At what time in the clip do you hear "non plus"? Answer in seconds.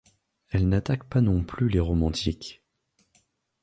1.21-1.69